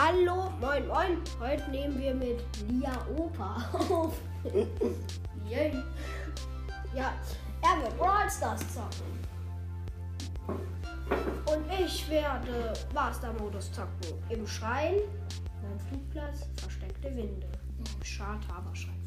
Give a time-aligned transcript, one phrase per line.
[0.00, 1.18] Hallo, moin, moin.
[1.40, 4.14] Heute nehmen wir mit Lia Opa auf.
[5.44, 5.72] Yay.
[6.94, 7.14] Ja,
[7.62, 9.18] er wird Brawl Stars zocken.
[11.46, 14.14] Und ich werde Master-Modus zocken.
[14.28, 14.98] Im Schrein,
[15.62, 17.48] beim Flugplatz, versteckte Winde.
[18.04, 19.02] Schad, Haberschrein.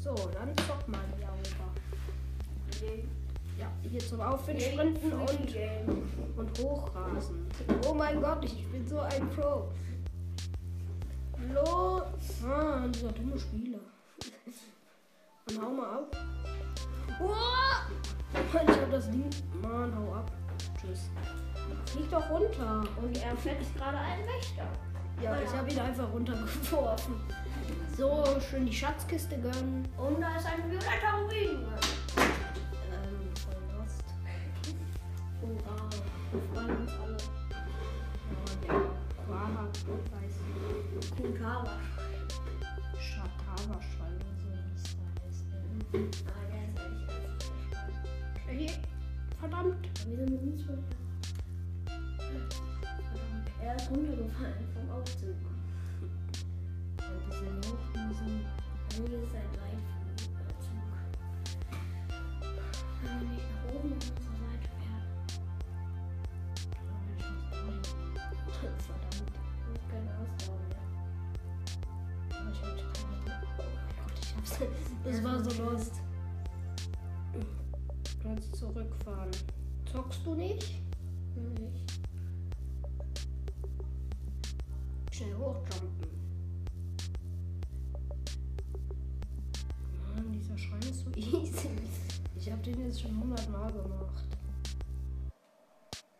[0.00, 1.74] So, dann zock mal Lia Opa.
[3.58, 5.56] Ja, hier zum Aufwind sprinten und,
[6.36, 7.46] und hochrasen.
[7.88, 9.68] Oh mein Gott, ich bin so ein Pro.
[11.52, 12.44] Los!
[12.44, 13.78] Ah, dieser dumme Spieler.
[15.48, 16.16] Und hau mal ab.
[17.20, 17.94] Uah!
[18.34, 19.30] Ich hab das Ding.
[19.62, 20.32] Mann, hau ab.
[20.80, 21.10] Tschüss.
[21.86, 22.84] Flieg doch runter.
[23.00, 24.66] Und er fetzt gerade einen Wächter.
[25.22, 27.14] Ja, ich habe ihn einfach runtergeworfen.
[27.96, 29.88] So, schön die Schatzkiste gönnen.
[29.96, 31.64] Und da ist ein violetter Rubin.
[35.62, 37.16] Freuen uns alle.
[38.62, 38.74] Der
[39.26, 40.36] Quara, weiß
[41.16, 41.74] Kutara.
[42.98, 45.44] Schatawa-Schwein oder so, wie es da heißt.
[45.50, 45.56] ne?
[46.26, 46.78] Ah, der ist.
[50.06, 50.80] Wieso mit uns schon?
[51.86, 55.36] Verdammt, er ist runtergefallen vom Aufzug.
[56.98, 58.34] Ein bisschen hoch müssen.
[58.94, 60.12] Eigentlich ist ein Gleitflug.
[63.02, 64.12] Wenn wir nicht
[68.52, 69.32] Verdammt.
[69.68, 70.84] Und keine Ausdauer mehr.
[72.40, 73.24] Aber ich hab Oh mein
[73.96, 74.58] Gott, ich hab's.
[75.04, 76.00] Das war so lost.
[78.22, 79.30] Kannst zurückfahren.
[79.92, 80.80] Zockst du nicht?
[81.60, 82.00] Nicht.
[85.12, 86.08] Schnell hochjumpen.
[90.14, 91.68] Mann, dieser Schrein ist so easy.
[92.36, 94.24] Ich hab den jetzt schon hundertmal gemacht.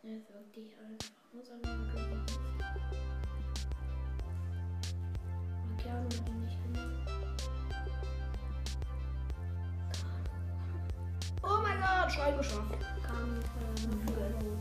[0.02, 1.23] Er ist wirklich einfach.
[1.34, 2.38] Muss einfach mal gemacht.
[5.68, 7.10] Markiano hat ihn nicht gemacht.
[11.42, 12.78] Oh mein Gott, Schrein geschafft.
[13.02, 13.42] Kam äh,
[14.12, 14.60] Führung.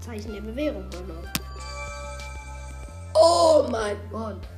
[0.00, 1.14] Zeichen der Bewährung, Bruno.
[3.14, 4.48] Oh mein Gott.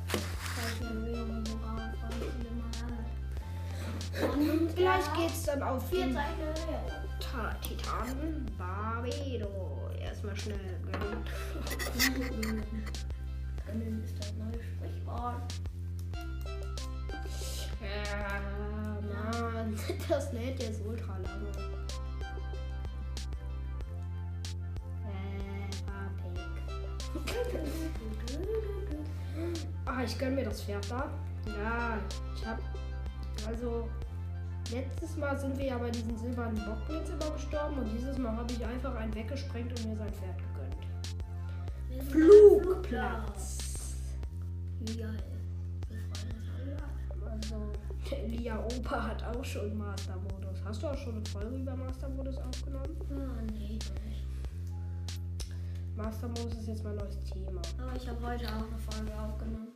[0.55, 4.33] Zeichen der Währung, Moral, Freunde, mal.
[4.33, 6.99] Und Gleich geht's dann auf Vier den Zeichen der
[10.19, 10.59] Erstmal schnell
[10.91, 11.23] gönnen.
[13.65, 15.53] Gönnen ist das neue Sprichwort.
[17.81, 19.79] Ja, Mann.
[20.09, 21.51] Das lädt jetzt ultra lange.
[29.85, 31.09] Ach, ich gönn mir das Pferd da.
[31.45, 31.97] Ja,
[32.35, 32.59] ich hab.
[33.47, 33.87] Also,
[34.71, 38.51] letztes Mal sind wir ja bei diesen silbernen Bockblitz immer gestorben und dieses Mal habe
[38.51, 42.11] ich einfach einen weggesprengt und mir sein Pferd gegönnt.
[42.11, 43.57] Flugplatz.
[44.87, 45.17] Alle.
[47.29, 47.71] Also,
[48.09, 50.63] der Lia Opa hat auch schon Master-Modus.
[50.63, 52.97] Hast du auch schon eine Folge über Master-Modus aufgenommen?
[53.11, 54.25] Ah, nee, doch nicht.
[55.95, 57.61] Master-Modus ist jetzt mein neues Thema.
[57.81, 59.67] Aber ich habe heute auch eine Folge aufgenommen.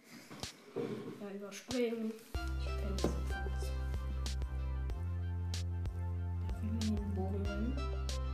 [1.21, 2.11] Ja, überspringen.
[2.59, 3.42] Ich kenne das
[6.73, 6.83] jetzt alles.
[6.83, 7.73] Darf ich mir den Bogen gönnen?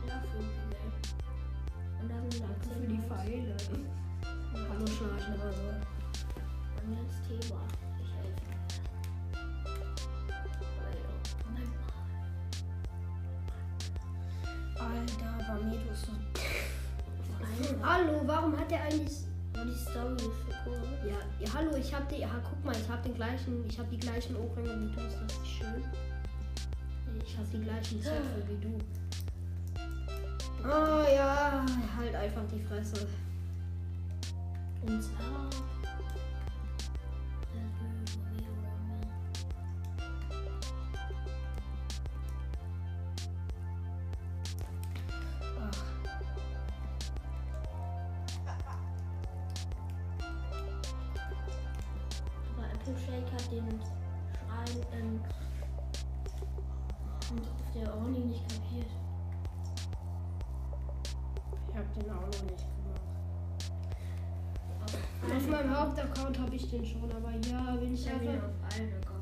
[0.06, 0.60] Ja, für die.
[2.00, 3.56] Und da sind da Danke für die Pfeile.
[4.70, 5.62] Hallo Schnarchen oder so.
[6.82, 7.60] Und jetzt Thema.
[14.78, 16.12] Alter, Vamedo ist so.
[17.82, 18.22] Hallo.
[18.24, 19.26] Warum hat der eigentlich.
[19.52, 20.30] Die Story so
[20.64, 20.80] cool.
[21.06, 22.20] Ja, ja, hallo, ich hab den.
[22.20, 23.66] Ja, guck mal, ich hab den gleichen.
[23.68, 25.06] Ich hab die gleichen Ohrringe wie du.
[25.06, 25.84] Ist das schön?
[27.24, 28.78] Ich hab die gleichen Zöpfe wie du.
[30.62, 31.64] Oh ja,
[31.96, 33.06] halt einfach die Fresse.
[34.82, 35.50] Und zwar.
[65.40, 68.76] Auf meinem Hauptaccount habe ich den schon, aber hier bin ich Ich habe ihn auf
[68.76, 69.20] allen Account.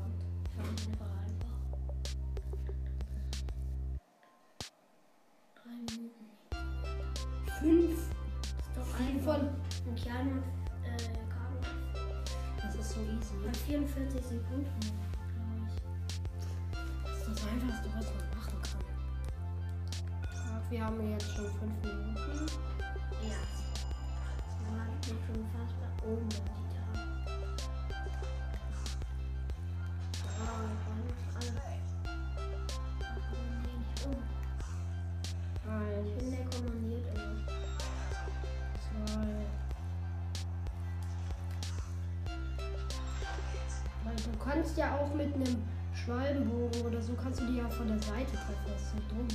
[44.79, 45.61] Ja auch mit einem
[45.93, 48.65] Schwalbenbogen oder so kannst du die ja von der Seite treffen.
[48.65, 49.27] Das ist so dumm.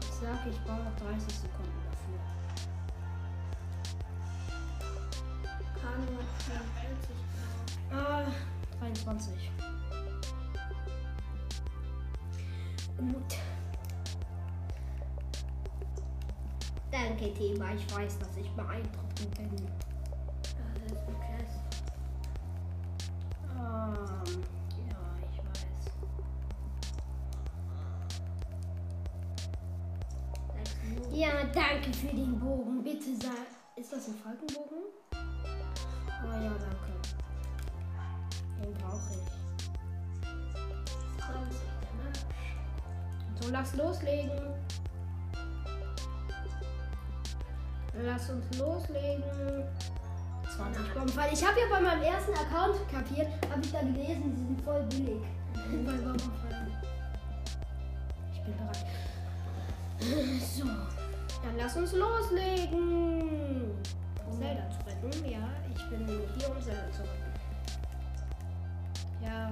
[0.00, 2.18] Ich sag, ich brauche noch 30 Sekunden dafür.
[5.80, 7.18] Kanu hat 44
[7.92, 8.24] Ah,
[8.80, 9.50] 23.
[12.96, 13.38] Gut.
[16.90, 17.74] Danke, Thema.
[17.74, 19.68] Ich weiß, dass ich beeindruckend bin.
[33.78, 34.78] Ist das ein Falkenbogen?
[35.12, 36.92] Oh ja, danke.
[38.60, 39.22] Den brauche ich.
[41.24, 42.12] 20, der Mann.
[43.40, 44.40] So, lass loslegen.
[48.02, 49.22] Lass uns loslegen.
[50.56, 51.32] 20 Bombenfall.
[51.32, 54.82] Ich habe ja bei meinem ersten Account kapiert, habe ich da gelesen, die sind voll
[54.86, 55.22] billig.
[55.54, 56.72] bei Bombenfallen.
[58.32, 58.86] Ich bin bereit.
[60.56, 63.67] So, dann lass uns loslegen.
[64.38, 65.30] Zelda zu retten.
[65.30, 67.28] Ja, ich bin hier, um Zelda zu retten.
[69.22, 69.50] Ja,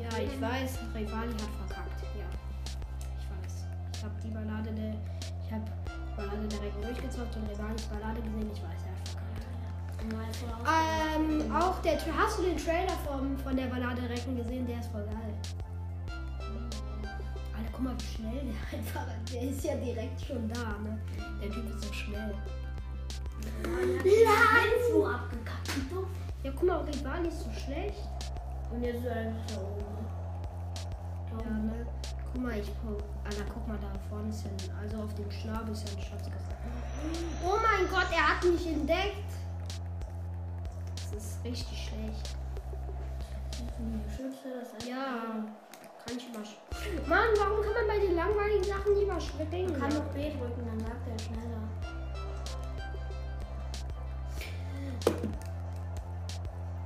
[0.00, 2.02] ja, ich weiß, Rivali hat verkackt.
[2.18, 2.26] Ja,
[3.18, 3.66] ich weiß.
[3.94, 4.94] Ich habe die Ballade der,
[5.44, 8.50] ich habe die Ballade der Recken durchgezockt und Rivalis Ballade gesehen.
[8.52, 9.26] Ich weiß, er hat verkackt.
[11.16, 14.66] Ähm, auch der, hast du den Trailer vom, von der Ballade Recken gesehen?
[14.66, 15.34] Der ist voll geil.
[17.56, 20.98] Alter, guck mal, wie schnell der einfach, der ist ja direkt schon da, ne?
[21.40, 22.34] Der Typ ist so schnell.
[23.64, 25.70] Nein, so abgekackt.
[26.42, 28.08] Ja, guck mal, Rivali ist so schlecht.
[28.70, 30.06] Und jetzt ist er einfach da oben.
[31.30, 31.86] Ja, ne?
[32.32, 34.50] Guck mal, ich guck, Alter, guck mal, da vorne ist ja,
[34.80, 36.56] also auf dem Schnabel ist ja ein Schatz gesagt.
[37.44, 39.30] Oh mein Gott, er hat mich entdeckt.
[40.94, 42.36] Das ist richtig schlecht.
[44.88, 45.44] Ja,
[46.04, 47.08] kann ich überspringen.
[47.08, 49.72] Mann, warum kann man bei den langweiligen Sachen nicht überspringen?
[49.72, 51.65] Man kann noch B drücken, dann sagt er schneller.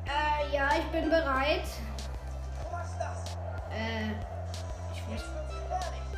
[0.06, 1.64] Äh, ja, ich bin bereit.
[3.72, 4.10] Äh,
[4.92, 5.24] ich muss.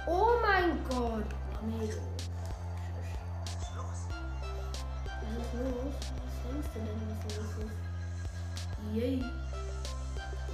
[0.06, 1.26] Oh mein Gott.
[1.62, 1.92] Nee.
[5.20, 5.94] Was ist los?
[6.16, 7.76] Was denkst du denn, was los ist?
[8.94, 9.16] Yay.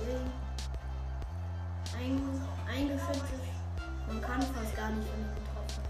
[0.06, 0.24] Yay.
[1.98, 2.12] Ein,
[2.68, 3.44] eingeschüttet.
[4.06, 5.82] Man kann fast gar nicht von getroffen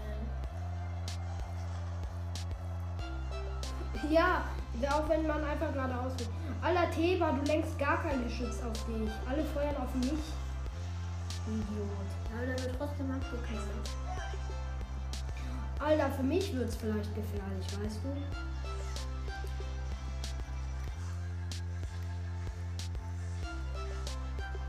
[3.93, 4.11] werden.
[4.11, 4.43] Ja,
[4.87, 6.27] auch wenn man einfach geradeaus will.
[6.61, 9.09] Alter Theba, du lenkst gar kein Geschütz auf dich.
[9.27, 10.23] Alle feuern auf mich.
[11.47, 12.09] Idiot.
[12.31, 13.89] Aber der wird trotzdem abgeknallt.
[15.79, 18.09] Alter, für mich wird's vielleicht gefährlich, weißt du?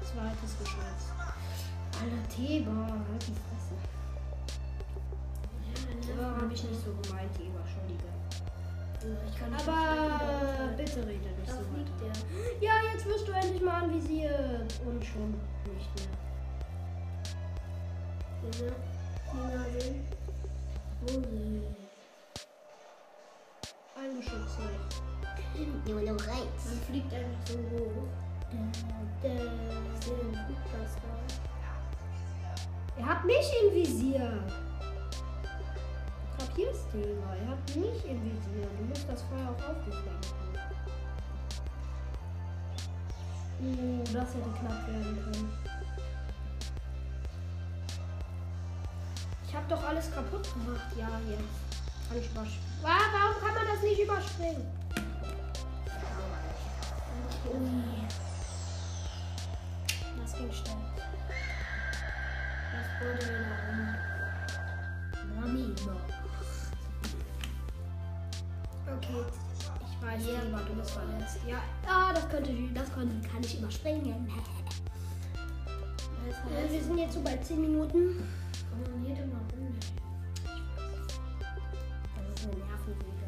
[0.06, 1.02] Zweites Geschütz.
[2.00, 3.74] Alter Theba, halt die Fresse.
[6.16, 7.49] Ja, habe ich nicht so gemeint, Theba,
[9.02, 11.94] Aber bitte rede nicht so weiter.
[12.00, 12.12] der.
[12.60, 14.74] Ja, jetzt wirst du endlich mal anvisiert.
[14.84, 16.08] Und schon nicht mehr.
[18.52, 20.04] Sind.
[21.02, 21.62] Wo sie?
[23.96, 25.86] Ein Geschütz noch.
[25.86, 26.64] Nur noch rechts.
[26.66, 28.08] Man fliegt einfach so hoch.
[29.22, 29.36] Der,
[30.00, 31.10] Flugplatz da.
[32.98, 34.42] Er hat mich im Visier.
[36.60, 37.34] Du, Eva?
[37.36, 38.66] Er hat mich im Visier.
[38.76, 40.40] Du musst das Feuer auch auf dich lenken.
[43.62, 45.52] Uh, das hätte knapp werden können.
[49.46, 50.92] Ich habe doch alles kaputt gemacht.
[50.98, 52.08] Ja, jetzt.
[52.08, 52.64] Kann ich überspringen.
[52.82, 54.66] Warum kann man das nicht überspringen?
[57.46, 58.06] Ui.
[60.20, 60.76] Das ging schnell.
[62.72, 63.80] Das wurde wieder um.
[65.40, 65.74] Mami.
[69.00, 69.24] Okay,
[69.90, 70.42] ich weiß, Ja.
[70.42, 71.38] Eva, du bist verletzt.
[71.48, 74.28] Ja, ah, das könnte, das könnte, kann ich überspringen.
[76.24, 78.22] Er ist Äh, wir sind jetzt so bei 10 Minuten.
[78.70, 79.74] kommandiert immer rum.
[82.14, 83.19] Das ist eine Nervensäge.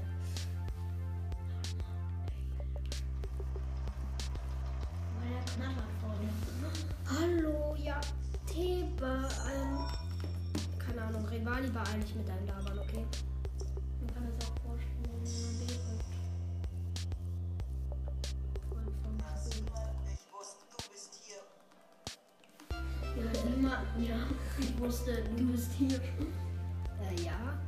[24.83, 25.97] Wusste, du bist hier.
[25.97, 27.59] Äh, ja.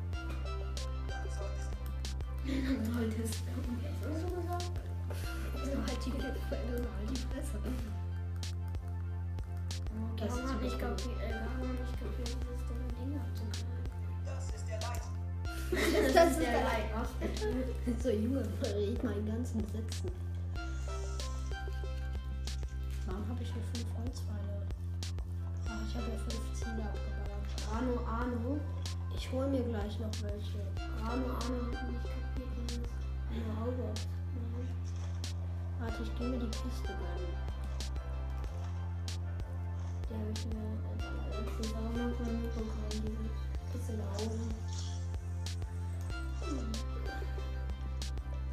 [2.47, 3.55] Dann solltest du.
[4.03, 4.71] Was hast du gesagt?
[5.65, 7.59] So halt die Fresse.
[10.17, 13.85] Das ist nicht kapiert, äh, warum nicht kapiert, dieses dumme Ding abzugreifen?
[14.25, 16.15] Das ist der Leid.
[16.15, 16.87] Das ist der Leid.
[16.95, 17.09] Was?
[18.03, 18.43] So, Junge,
[19.03, 20.11] mal in ganzen Sätzen.
[23.07, 24.67] Warum habe ich nur 5 Holzpfeile?
[25.69, 26.54] Ach, ich habe ja 5 Ziele abgeballert.
[27.75, 28.61] Arno, Arno.
[29.17, 30.61] Ich hole mir gleich noch welche.
[31.03, 32.87] Arno, Arno hat nicht kapiert, wie man das
[33.31, 33.87] eine Haube.
[35.81, 37.35] Warte, ich gehe mir die Kiste gönnen.
[40.09, 40.65] Die habe ich mir
[41.37, 43.11] als auch noch mal mitbekommen, diese
[43.73, 44.55] Kiste da oben.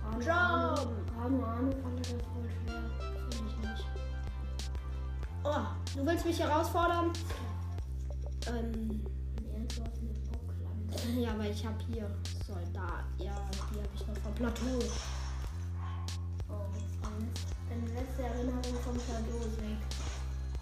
[0.03, 0.81] Arno, Arno,
[1.21, 2.83] Arno, Arno fand das voll schwer.
[3.29, 3.85] Finde ich nicht.
[5.43, 7.13] Oh, du willst mich herausfordern?
[8.47, 9.10] Ähm,
[11.17, 12.09] ja, aber ich habe hier
[12.45, 13.05] Soldat.
[13.17, 13.33] Ja,
[13.71, 14.79] die habe ich noch vom Plateau.
[16.49, 16.65] Oh.
[17.69, 19.77] Deine letzte Erinnerung vom Plateau weg.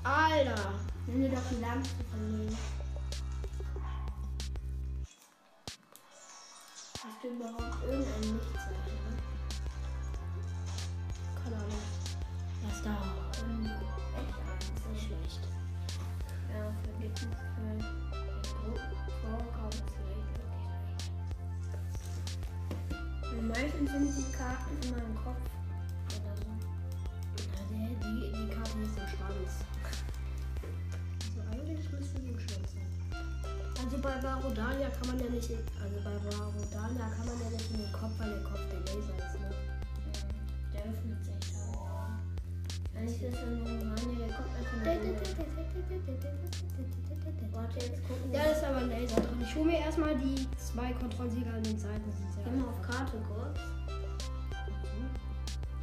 [0.04, 0.74] Alter!
[1.08, 2.58] Nimm dir doch die Lampe verlegen.
[7.02, 9.18] Hast du überhaupt irgendein Lichtzeichen?
[11.44, 11.84] Keine Ahnung.
[12.68, 12.98] Was da?
[13.44, 14.92] Und echt.
[14.92, 15.44] Nicht schlecht.
[16.54, 18.10] Ja, für die für den
[23.38, 25.42] meistens sind die Karten immer im Kopf
[26.10, 26.50] oder so.
[27.54, 29.54] Ja, die, die, die Karte ist im Schwanz.
[31.22, 32.90] Also eigentlich müsste die im Schwanz sein.
[33.84, 37.72] Also bei Barodalia kann man ja nicht, in- also bei Barodalia kann man ja nicht
[37.72, 39.50] in den Kopf, weil der Kopf der Laser ist, ne?
[40.74, 42.20] Der öffnet sich dann.
[42.98, 45.99] Eigentlich ist das nur Rande, der kommt einfach nur
[48.08, 49.42] gucken Ja, da ist aber ein Laser drin.
[49.42, 52.12] Ich hole mir erstmal die zwei Kontrollsieger an den Seiten.
[52.44, 53.60] Geh mal auf Karte kurz.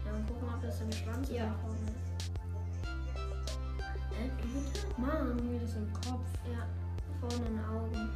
[0.04, 1.54] Ja, und gucken, ob das im Schwanz Ja.
[1.60, 2.30] vorne ist.
[4.16, 5.00] Äh?
[5.00, 5.36] Mann.
[5.50, 6.26] mir das im Kopf.
[6.50, 6.66] Ja,
[7.20, 8.10] vorne in den Augen.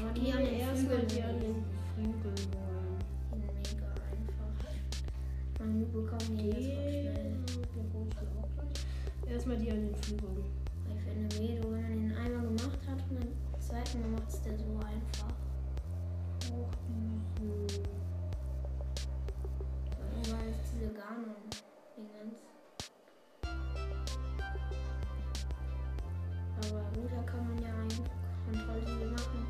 [0.00, 2.98] Aber Die die an den erstmal Flügeln, die an den Flügeln wollen.
[3.40, 4.54] Mega einfach.
[5.58, 7.36] Man bekommen die jetzt auch schnell.
[9.28, 10.61] Erstmal die an den Flügeln.
[10.88, 14.28] Ich finde Medo, wenn man den einmal gemacht hat und dann das zweite Mal macht
[14.28, 15.34] es der so einfach.
[16.50, 17.84] Hochdüsen.
[19.96, 22.40] So, überall ist diese Ganon-Dingens.
[26.64, 28.10] Aber gut, da kann man ja eigentlich
[28.46, 29.46] Kontrollsiegel machen.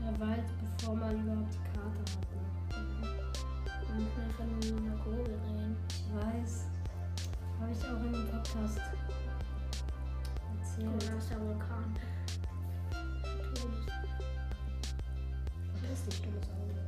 [0.00, 2.26] Ja, weit bevor man überhaupt die Karte hat.
[2.32, 2.40] Ne?
[3.88, 5.76] Man muss einfach nur so eine Kurbel drehen.
[5.90, 6.66] Ich weiß.
[7.60, 8.80] Habe ich auch in dem Podcast
[10.78, 11.94] Ist der Vulkan.
[13.54, 13.86] Todes.
[15.82, 16.78] Das ist nicht dummes Auge.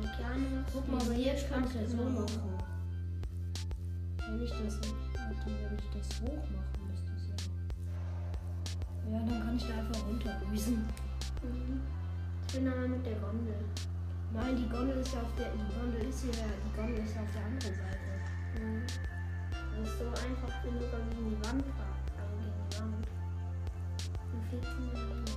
[0.00, 0.64] Okeanos.
[0.72, 2.26] Guck mal, aber jetzt kann ich das so machen.
[4.26, 7.36] Wenn ich das, warte, wenn ich das hoch mache, müsste es ja.
[9.12, 10.76] Ja, dann kann ich da einfach runterdüsen.
[11.42, 11.82] Mhm.
[12.48, 13.60] Ich bin aber mit der Gondel.
[14.32, 17.30] Nein, die Gondel ist ja auf der, die Gondel ist hier, die Gondel ist auf
[17.34, 17.98] der anderen Seite.
[18.58, 19.13] Mhm.
[19.76, 22.12] Das ist so einfach, wenn sogar gegen die Wand fährst.
[22.18, 23.06] Also gegen die Wand.
[24.50, 24.82] Du dann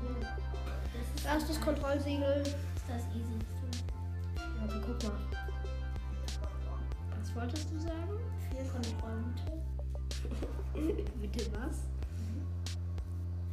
[0.04, 0.30] hoch.
[0.94, 2.42] Das ist Da ist das Kontrollsiegel.
[2.42, 2.56] ist
[2.88, 3.68] das easyste.
[4.36, 5.20] Ja, aber guck mal.
[7.20, 8.20] Was wolltest du sagen?
[8.52, 9.58] Vier Kontrollmittel.
[11.22, 11.78] Bitte was?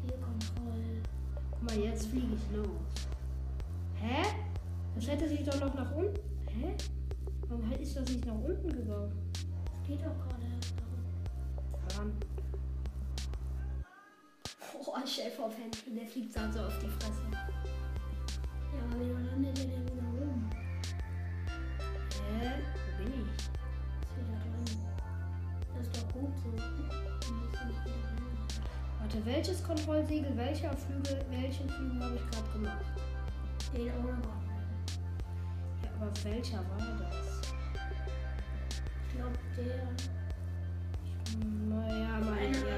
[0.04, 1.02] Vier Kontroll.
[1.50, 3.08] Guck mal, jetzt fliege ich los.
[3.96, 4.22] Hä?
[4.94, 6.20] Das hätte sich doch noch nach unten.
[6.48, 6.74] Hä?
[7.48, 9.23] Warum ist das nicht nach unten gegangen?
[9.86, 10.46] Geht doch gerade
[11.88, 12.12] darum.
[14.86, 17.22] Oh, Chef auf Händen, der fliegt dann so auf die Fresse.
[17.32, 17.38] Ja,
[18.84, 20.50] aber wieso landet der denn wieder oben?
[22.40, 22.62] Hä?
[22.74, 23.28] Wo bin ich?
[23.34, 24.64] Ist wieder drin.
[25.74, 26.52] Das ist doch gut so.
[26.52, 28.04] Wieder rein.
[29.00, 32.84] Warte, welches Kontrollsiegel, welcher Flügel, welchen Flügel habe ich gerade gemacht?
[33.74, 34.30] Den Gondel.
[35.82, 37.53] Ja, aber welcher war das?
[39.14, 39.86] Ich glaube, der.
[41.68, 42.58] Naja, mein, ja.
[42.60, 42.74] ja.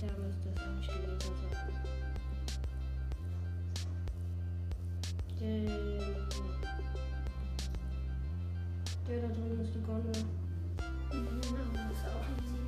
[0.00, 1.74] Der müsste es eigentlich gewesen sein.
[5.40, 5.60] Der,
[9.08, 10.22] der da drin ist die Gondel.
[11.12, 11.40] Mhm,
[11.74, 12.62] das ist auch easy.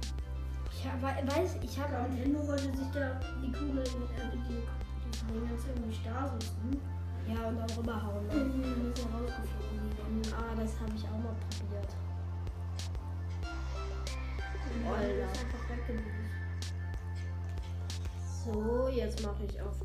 [1.01, 5.51] Wei- weiß, ich habe Aber Nintendo wollte sich da die Kugeln, äh, die, die Dinge
[5.53, 6.81] jetzt irgendwie Stasis, hm?
[7.29, 8.27] Ja und auch rüberhauen.
[8.27, 8.33] Ne?
[8.33, 10.29] Dann ist er rausgeflogen, Wände.
[10.37, 11.89] Ah, das habe ich auch mal probiert.
[15.69, 16.23] Weggeblieben.
[18.45, 19.77] So, jetzt mache ich auf.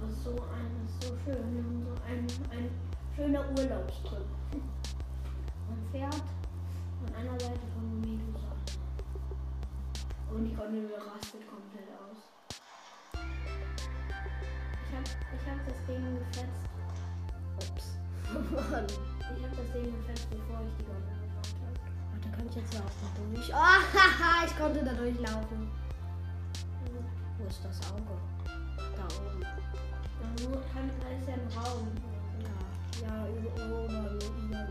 [0.00, 1.84] Das ist so ein, so schön.
[1.84, 2.70] So ein, ein
[3.16, 4.26] schöner Urlaubstrip.
[5.68, 7.99] Man fährt von einer Seite von.
[10.40, 12.16] Und die Gondel rastet komplett aus.
[13.12, 16.64] Ich hab, ich hab das Ding gefetzt.
[17.56, 17.98] Ups.
[18.32, 18.86] Mann.
[19.36, 21.76] Ich hab das Ding gefetzt, bevor ich die Gondel gebaut habe.
[22.10, 23.52] Warte, kann ich jetzt ja auch noch durch?
[23.52, 25.70] Haha, ich konnte da durchlaufen.
[27.36, 28.16] Wo ist das Auge?
[28.96, 29.42] Da oben.
[29.42, 31.92] Da nur kann, da ist ja ein Raum.
[32.40, 34.68] Ja, ja, über, über mir, über mir.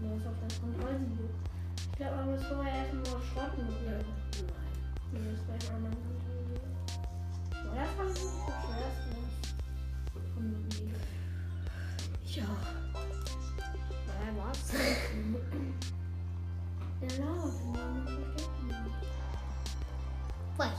[0.00, 1.30] Der ist auf das Kontrollsiegel.
[1.76, 3.68] Ich glaube, man muss vorher erstmal schrotten.
[3.84, 3.92] Ja.
[3.92, 4.04] Nein.
[5.12, 6.70] Nee, das war ein anderer Kontrollsiegel.
[7.50, 9.12] So, das war so das schwerste.
[10.34, 11.00] Von Siegel.
[12.24, 12.48] Ja.
[14.10, 14.58] Äh, was?
[14.72, 15.44] Nicht verstecken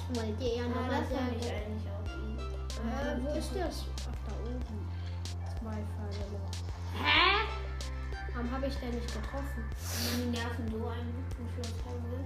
[0.09, 2.37] Ich wollte ja Ah, das habe ich eigentlich auch ihn.
[2.39, 3.85] Äh, wo ist das?
[4.01, 4.79] Ach, da oben.
[5.59, 6.51] Zwei Pfeile noch.
[6.93, 7.44] Hä?
[8.35, 9.63] Warum habe ich denn nicht getroffen?
[10.11, 12.25] Wenn die Nerven so eingeschlossen haben will,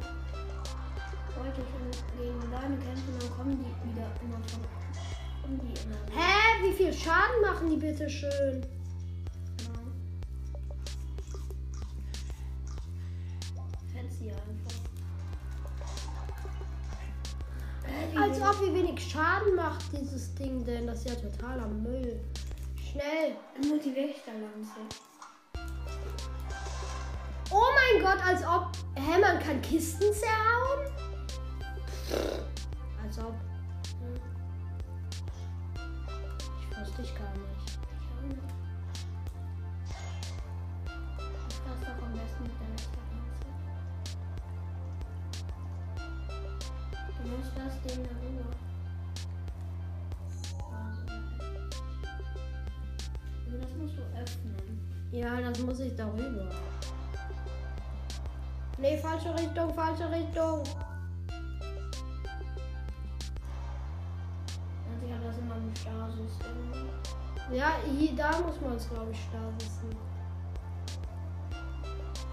[1.37, 4.61] wollte ich gegen deine kämpfen, dann kommen die wieder immer von.
[5.43, 6.19] Kommen die immer so.
[6.19, 6.67] Hä?
[6.67, 8.65] Wie viel Schaden machen die bitte schön?
[18.19, 20.87] Als ob wie wenig Schaden macht dieses Ding denn.
[20.87, 22.19] Das ist ja totaler Müll.
[22.75, 23.35] Schnell.
[23.63, 24.79] Nur die Wächterlanze.
[24.89, 25.08] Oh
[27.91, 28.69] mein Gott, als ob.
[28.95, 30.98] Hä, man kann Kisten zerhauen?
[59.79, 60.59] Falsche Richtung.
[64.89, 67.55] Also ich habe das immer mit Stasis irgendwie.
[67.57, 69.95] Ja, hier, da muss man es, glaube ich, stasissen.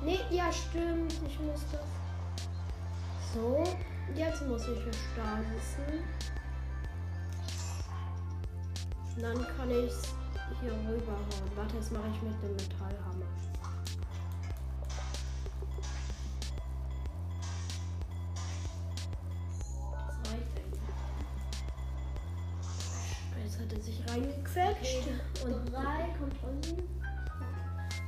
[0.03, 1.13] Nee, ja, stimmt.
[1.27, 1.87] Ich muss das.
[3.33, 3.63] So,
[4.15, 6.05] jetzt muss ich es stasissen.
[9.21, 10.15] Dann kann ich es
[10.61, 11.51] hier rüberhauen.
[11.55, 13.25] Warte, jetzt mache ich mit dem Metallhammer.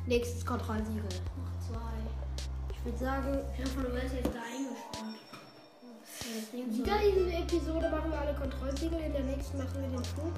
[0.08, 1.02] Nächstes Kontrollsiegel.
[1.04, 1.94] Noch zwei.
[2.72, 5.16] Ich würde sagen, Ich hoffe, du wirst jetzt da eingespannt.
[6.52, 8.98] Ding in so- dieser Episode machen wir alle Kontrollsiegel.
[9.00, 10.32] In der nächsten machen wir den Flug.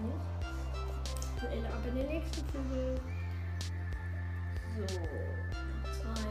[0.00, 1.52] Nicht?
[1.52, 3.00] In, ab in den nächsten Flügel.
[4.76, 4.86] So.
[4.86, 6.24] Zwei.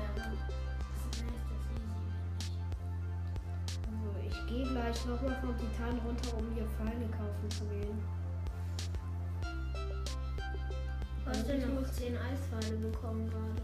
[3.87, 8.01] Also ich gehe gleich nochmal vom Titan runter, um hier Pfeile kaufen zu gehen.
[11.25, 13.61] Hast du noch 10 Eispfeile bekommen gerade?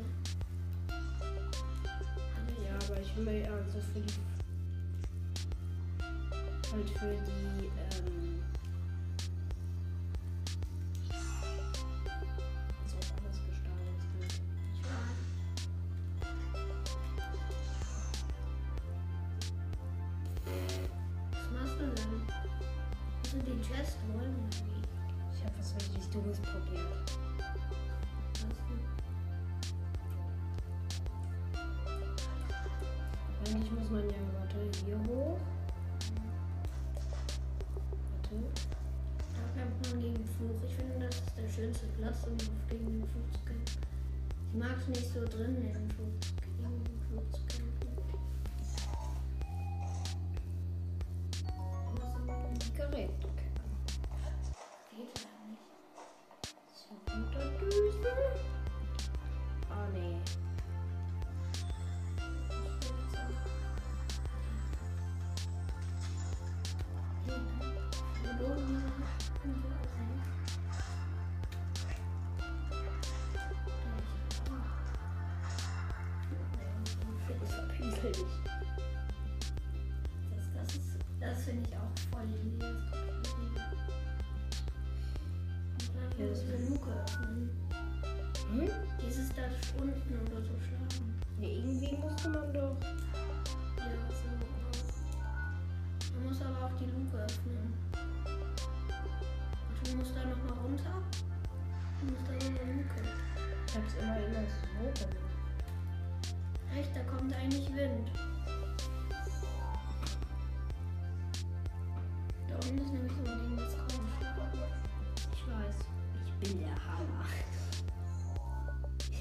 [2.63, 4.13] Ja, aber ich will also für die.
[6.71, 7.65] Halt für die.
[7.67, 8.18] Ähm,
[78.03, 78.25] nicht.
[80.35, 82.23] Das, das, ist- das finde ich auch voll.
[82.23, 82.77] Und dann
[86.17, 87.49] Ja, das diese Luke öffnen.
[88.51, 88.69] Hm?
[89.05, 89.43] Dieses da
[89.81, 91.19] unten oder so schlagen.
[91.39, 92.75] Ja, irgendwie musste man doch.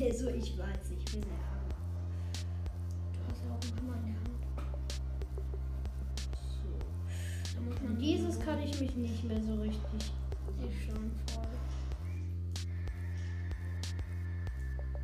[0.01, 1.75] Also ich weiß, ich bin der Hammer.
[3.13, 4.31] Du hast ja auch einen Hammer in der Hand.
[6.35, 7.55] So.
[7.55, 10.13] Da muss An man dieses kann ich mich nicht mehr so richtig.
[10.57, 11.45] Ich schon voll.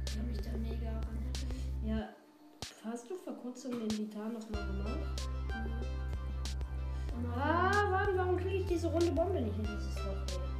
[0.07, 1.18] Ich habe mich da mega ran.
[1.85, 2.09] Ja,
[2.85, 5.28] hast du vor kurzem den Titan nochmal gemacht?
[7.37, 10.53] Ah, Mann, warum kriege ich diese runde Bombe nicht in dieses Loch?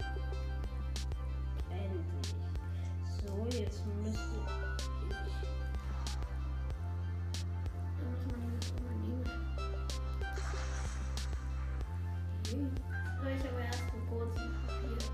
[13.37, 15.11] Ich aber erst vor kurzem kapiert.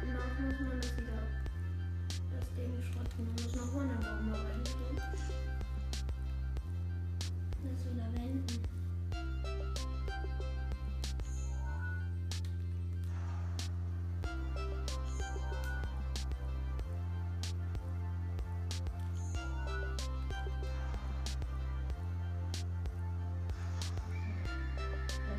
[0.00, 1.18] Danach muss man das wieder
[2.30, 3.24] das Ding schrotten.
[3.24, 4.96] Man muss noch mal eine Bombe reintun.
[7.62, 8.77] Das wieder wenden.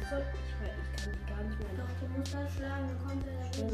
[0.10, 0.52] Soll ich?
[0.60, 1.70] weil Ich kann die gar nicht mehr.
[1.78, 3.72] Doch, du musst das schlagen, dann kommt Stimmt.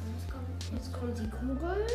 [0.00, 1.86] Und jetzt kommt, Jetzt kommt die Kugel.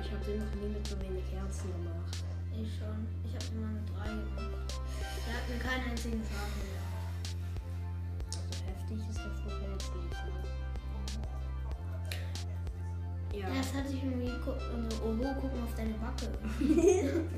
[0.00, 2.22] Ich habe den noch nie mit so wenig Herzen gemacht.
[2.52, 3.06] Ich schon.
[3.24, 4.74] Ich habe immer mit drei gemacht.
[5.26, 7.34] Der hat mir keinen einzigen Schaden gemacht.
[8.26, 10.18] Also heftig ist der Flug ja jetzt nicht.
[10.24, 10.38] Ne?
[13.38, 13.46] Ja.
[13.54, 16.28] Erst hatte ich irgendwie geguckt und so, oh, wo, guck mal auf deine Backe.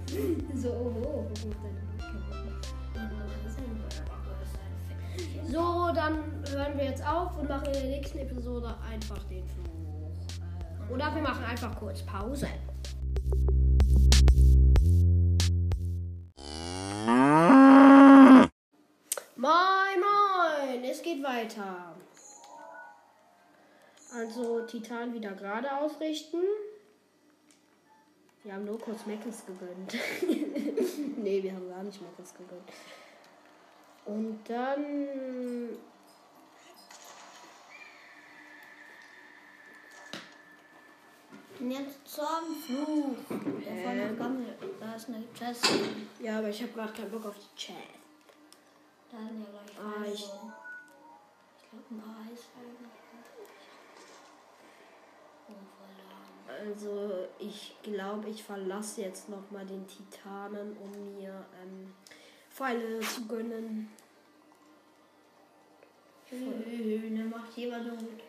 [0.54, 2.20] So, oh, oh, wo kommt deine Backe?
[4.40, 5.52] Das.
[5.52, 6.14] So, dann
[6.52, 9.79] hören wir jetzt auf und machen in der nächsten Episode einfach den Fluch.
[10.92, 12.48] Oder wir machen einfach kurz Pause.
[19.36, 21.94] Moin, moin, es geht weiter.
[24.12, 26.42] Also Titan wieder gerade ausrichten.
[28.42, 29.96] Wir haben nur kurz Meckes gegönnt.
[31.18, 32.68] nee, wir haben gar nicht Meckes gegönnt.
[34.06, 35.78] Und dann.
[41.68, 43.16] Jetzt zum Flug.
[43.64, 44.46] Der vorne kommt,
[44.80, 45.66] da ist eine Chest.
[46.20, 47.74] Ja, aber ich habe gerade keinen Bock auf die Chat.
[49.10, 50.30] Da sind ja gleich Ah, ich-
[51.62, 52.16] Ich glaube, ein paar
[56.08, 56.68] lahm.
[56.72, 61.92] Also, ich glaube, ich verlasse jetzt nochmal den Titanen, um mir ähm,
[62.50, 63.90] Pfeile zu gönnen.
[66.32, 68.20] Der macht jemand so gut.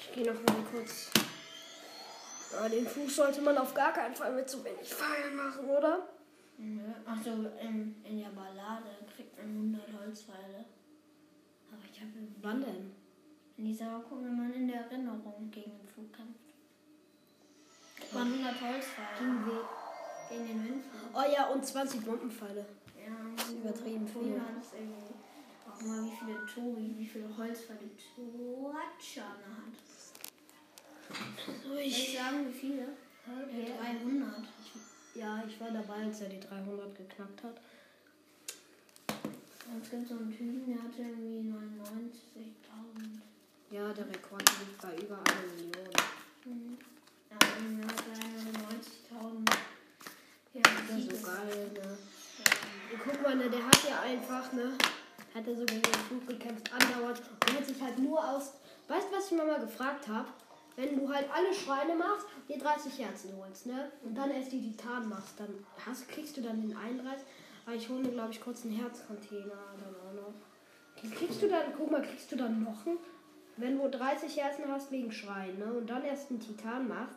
[0.00, 1.10] Ich gehe noch mal kurz.
[2.56, 6.08] Aber den Fuß sollte man auf gar keinen Fall mit zu wenig Pfeilen machen, oder?
[7.06, 7.30] Achso,
[7.62, 10.64] in, in der Ballade kriegt man 100 Holzpfeile.
[11.70, 12.10] Aber ich habe
[12.42, 12.92] Wann denn?
[13.58, 16.40] in dieser guck, wenn man in der Erinnerung gegen den Flug kämpft.
[17.96, 19.18] Kriegt man 100 Holzpfeile.
[19.18, 19.58] Gegen wen?
[20.30, 21.10] Gegen den Windflug.
[21.14, 22.66] Oh ja, und 20 Bombenpfeile.
[22.96, 24.40] Ja, Das ist übertrieben Tobi viel.
[24.40, 25.14] hat es irgendwie.
[25.64, 29.74] Guck mal, wie viele Tobi, wie viele Holzpfeile Toatschane hat.
[31.46, 32.88] So, Soll ich sagen, wie viele?
[33.26, 34.48] Ja, 300.
[35.14, 37.56] Ja, ich war dabei, als er die 300 geknackt hat.
[39.82, 43.20] Es gibt so einen Typen, der hatte irgendwie 99.000.
[43.70, 45.90] Ja, der Rekord liegt bei über einer Million.
[46.46, 46.78] Mhm.
[47.30, 48.10] Ja, und er hatte
[49.12, 49.50] 91.000.
[50.54, 51.98] Ja, Das ist so geil, ne?
[53.04, 54.72] Guck mal, ne, der hat ja einfach, ne?
[55.34, 58.54] Hat er so gegen den Flug gekämpft, andauernd und hat sich halt nur aus.
[58.88, 60.28] Weißt du, was ich mir mal gefragt habe?
[60.78, 63.90] Wenn du halt alle Schreine machst, dir 30 Herzen holst, ne?
[64.04, 65.52] Und dann erst die Titan machst, dann
[65.84, 67.26] hast, kriegst du dann den 31.
[67.66, 70.34] Aber ich hole mir, glaube ich, kurz einen Herzcontainer dann auch noch.
[71.18, 72.98] Kriegst du dann, guck mal, kriegst du dann noch einen?
[73.56, 75.64] Wenn du 30 Herzen hast wegen Schrein, ne?
[75.72, 77.16] Und dann erst einen Titan machst,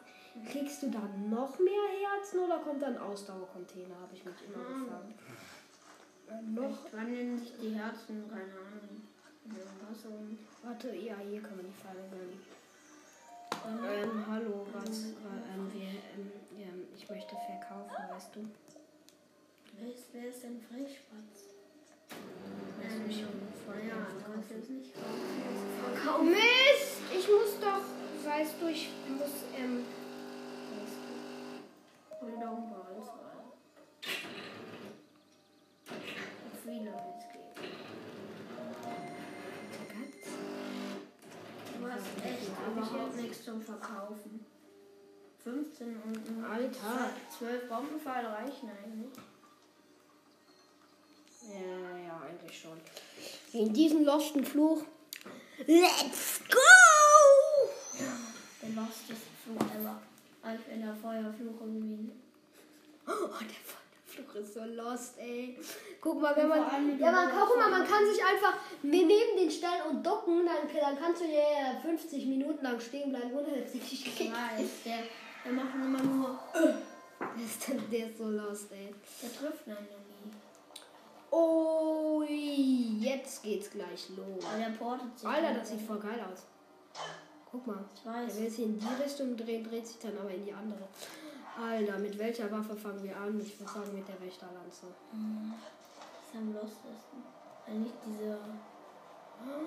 [0.49, 3.93] kriegst du dann noch mehr Herzen oder kommt dann Ausdauercontainer?
[4.01, 4.73] Habe ich mich immer Ah.
[4.73, 5.13] gefragt.
[6.31, 6.93] Äh, noch.
[6.93, 9.03] Wandeln sich die Herzen, keine Ahnung.
[9.45, 12.60] Ja, Warte, ja, hier kann man die Pfeile gönnen.
[13.67, 14.89] Ähm, hallo, was?
[14.89, 18.49] äh, Ähm, wir, ähm, ja, ich möchte verkaufen, weißt du?
[19.77, 21.53] wer ist, denn Frischspatz?
[22.79, 23.27] Weißt du, ich will
[23.65, 24.57] voll ja, gerne du kannst verkaufen.
[24.57, 26.19] jetzt nicht kaufen.
[26.19, 27.01] Oh Mist!
[27.11, 27.85] Ich muss doch,
[28.29, 29.85] weißt du, ich muss, ähm,
[30.73, 33.41] weißt du, Hol doch ein paar alles rein.
[36.63, 37.30] Viele es
[42.89, 44.45] überhaupt nichts zum Verkaufen.
[45.43, 47.09] 15 und ein Alter.
[47.37, 49.11] 12 Bombenpfeile reichen eigentlich.
[51.49, 52.79] Ja, ja, eigentlich schon.
[53.53, 54.83] In diesen losten Fluch.
[55.65, 57.99] Let's go!
[58.61, 60.01] Der losteste Flug ever.
[60.43, 62.11] Als wenn der Feuerfluch irgendwie.
[63.07, 63.80] Oh, der
[64.11, 65.57] Fluch ist so lost, ey.
[66.01, 66.59] Guck mal, wenn man.
[66.99, 70.99] Ja, man, guck mal, man kann sich einfach neben den stellen und ducken, dann, dann
[70.99, 74.31] kannst du ja 50 Minuten lang stehen bleiben, ohne dass dich Ich kriegt.
[74.33, 74.99] weiß, der,
[75.45, 76.39] der macht immer nur.
[77.21, 78.93] Der ist, der ist so lost, ey.
[79.21, 80.31] Der trifft einen nie.
[81.29, 84.43] Oh, jetzt geht's gleich los.
[84.43, 85.29] Aber der portet sich.
[85.29, 86.45] Alter, das sieht voll geil aus.
[87.51, 87.85] Guck mal.
[87.95, 88.39] Ich Der weiß.
[88.39, 90.79] will sich in die Richtung drehen, dreht sich dann aber in die andere.
[91.59, 93.39] Alter, mit welcher Waffe fangen wir an?
[93.39, 94.87] Ich würde sagen mit der Wächterlanze.
[95.11, 97.23] Das ist am lostesten.
[97.65, 98.37] Weil nicht diese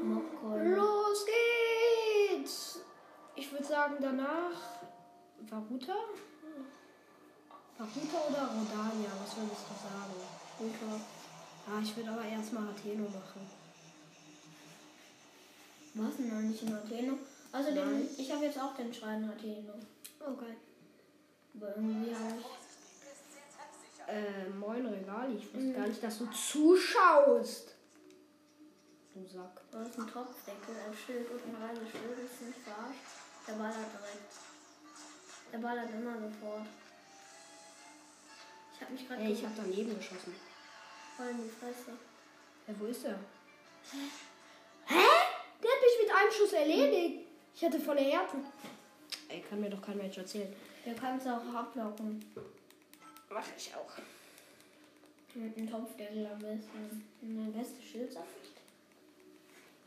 [0.03, 0.77] Mobkeule.
[0.77, 2.81] Los geht's!
[3.37, 4.53] Ich würde sagen danach
[5.51, 5.95] Varuta?
[7.77, 9.11] Varuta oder Rodania?
[9.21, 10.15] Was würdest du sagen?
[10.59, 11.01] Guter.
[11.67, 13.51] Ah, ich würde aber erstmal Atheno machen.
[15.95, 17.19] Was denn noch nicht in Atheno?
[17.53, 18.09] Außerdem, Nein.
[18.17, 19.75] ich habe jetzt auch den Schrein Atheno.
[20.21, 20.57] Oh, geil.
[21.57, 22.47] Aber irgendwie habe ich.
[24.07, 27.75] Äh, moin Regali, ich wusste gar nicht, dass du zuschaust.
[29.15, 29.61] Du Sack.
[29.71, 32.19] Du hast einen Topfdeckel auf Schild und ein reines Schild.
[32.19, 33.01] Ist nicht verarscht.
[33.47, 34.33] Der ballert direkt.
[35.53, 36.67] Der ballert immer sofort.
[38.75, 40.35] Ich habe mich gerade Ey, ich habe daneben geschossen.
[41.17, 41.93] voll in die Fresse.
[42.67, 43.19] Ja, wo ist er?
[44.87, 44.95] Hä?
[45.63, 47.29] Der hat mich mit einem Schuss erledigt.
[47.55, 48.45] Ich hatte volle Herzen.
[49.29, 50.53] Ey, kann mir doch kein Mensch erzählen.
[50.93, 52.23] Kannst du auch ablocken.
[53.31, 53.93] Mach ich auch.
[55.35, 57.03] Mit dem Topfdeckel am besten.
[57.23, 58.29] Und der beste Schildsaft.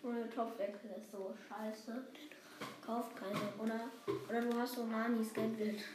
[0.01, 2.03] Und der Topfdeckel ist so scheiße.
[2.83, 3.53] Kauft keine.
[3.59, 3.89] Oder,
[4.27, 5.83] oder du hast so Nanis Geldbild.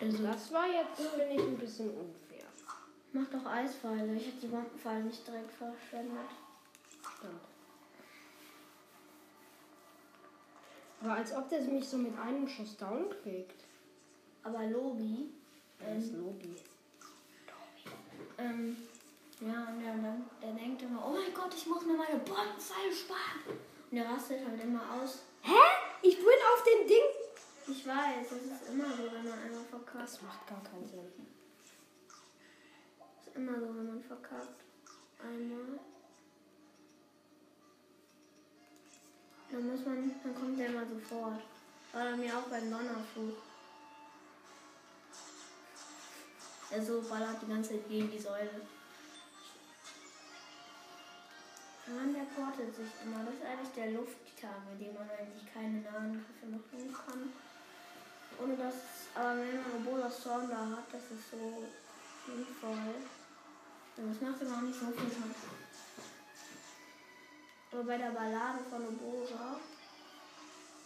[0.00, 2.46] Also das war jetzt, finde ich, ein bisschen unfair.
[3.12, 4.14] Mach doch Eispfeile.
[4.14, 6.28] Ich hätte die Bombenpfeile nicht direkt verschwendet.
[7.16, 7.40] Stimmt.
[11.00, 13.65] Aber als ob der mich so mit einem Schuss down kriegt.
[14.46, 15.28] Aber Lobi,
[15.80, 16.54] Das ist Lobi.
[18.38, 18.76] ähm,
[19.40, 22.92] ja, und der, der, der denkt immer, oh mein Gott, ich muss mir meine Bombenpfeile
[22.94, 23.58] sparen.
[23.90, 25.22] Und der rastet halt immer aus.
[25.42, 25.52] Hä?
[26.02, 27.08] Ich bin auf dem Ding.
[27.68, 30.04] Ich weiß, das ist immer so, wenn man einmal verkackt.
[30.04, 31.26] Das macht gar keinen Sinn.
[32.98, 34.60] Das ist immer so, wenn man verkackt.
[35.20, 35.80] Einmal.
[39.50, 41.40] Dann muss man, dann kommt der immer sofort.
[41.92, 43.36] War bei mir auch beim Donnerflug.
[46.70, 48.60] Er so ballert die ganze Zeit gegen die Säule.
[51.86, 53.24] Mann, der portet sich immer.
[53.24, 57.32] Das ist eigentlich der Lufttitan, mit dem man eigentlich keine nahen Griffe machen kann.
[58.42, 58.74] Ohne dass,
[59.14, 61.62] aber wenn man Ebola Storm da hat, das ist so
[62.26, 62.94] sinnvoll.
[63.96, 65.34] Und das macht auch nicht so viel Schaden.
[67.72, 69.60] Aber bei der Ballade von Obosa,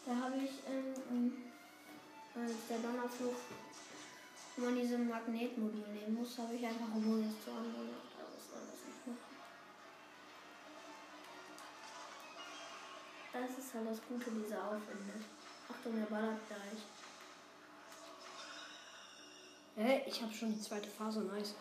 [0.06, 1.32] da habe ich ähm, ähm,
[2.34, 3.36] als der Donnerfluch,
[4.60, 6.88] man diese Magnetmodul nehmen muss, habe ich einfach
[7.42, 8.10] Storm gemacht.
[8.18, 9.36] Das nicht machen.
[13.32, 15.24] Das ist halt das Gute dieser Aufwände.
[15.70, 16.82] Achtung, der ballert gleich.
[19.76, 20.02] Hä?
[20.06, 21.54] Ich habe schon die zweite Phase, nice.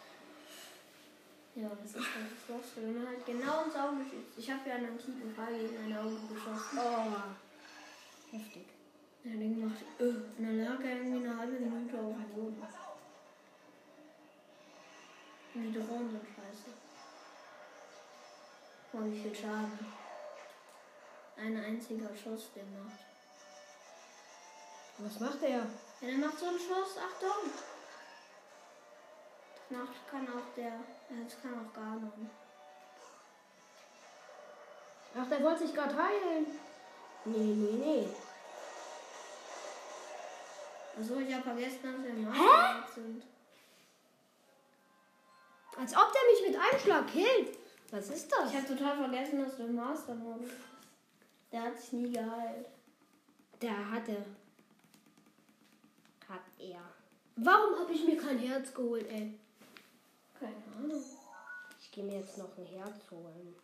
[1.55, 2.75] Ja, das ist halt das.
[2.75, 4.37] Wenn man halt genau ins Auge schießt.
[4.37, 6.77] Ich habe ja einen tiefen Fall gegen ein Auge geschossen.
[6.77, 8.35] Oh.
[8.35, 8.65] Heftig.
[9.23, 9.83] Ja, den gemacht.
[9.99, 12.63] Äh, und dann lag er irgendwie eine halbe Minute auf dem Boden.
[15.53, 16.69] Die Drohnen sind scheiße.
[18.91, 19.93] Boah, wie viel Schaden.
[21.37, 22.99] Ein einziger Schuss, der macht.
[24.99, 25.49] Was macht er?
[25.49, 25.67] Ja,
[26.01, 26.97] der macht so einen Schuss.
[26.97, 27.51] Achtung!
[29.55, 30.73] Das macht, kann auch der.
[31.09, 32.29] Das kann auch Ganon.
[35.17, 36.45] Ach, der wollte sich gerade heilen.
[37.25, 38.09] Nee, nee, nee.
[40.99, 43.23] Achso, ich habe vergessen, dass wir im Master sind.
[45.79, 47.57] Als ob der mich mit einem Schlag killt.
[47.91, 48.51] Was ist das?
[48.51, 50.53] Ich habe total vergessen, dass du im Master bist.
[51.51, 52.67] Der hat sich nie geheilt.
[53.61, 54.17] Der hatte.
[56.27, 56.81] Hat er.
[57.37, 59.39] Warum habe ich mir kein Herz geholt, ey?
[60.37, 61.03] Keine Ahnung.
[61.81, 63.55] Ich gehe mir jetzt noch ein Herz holen.